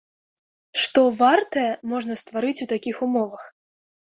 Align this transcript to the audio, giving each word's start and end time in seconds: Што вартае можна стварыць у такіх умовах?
Што 0.83 1.03
вартае 1.19 1.67
можна 1.91 2.17
стварыць 2.23 2.59
у 2.67 2.71
такіх 2.73 2.95
умовах? 3.11 3.43